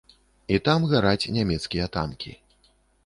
[0.53, 2.31] І там гараць нямецкія танкі.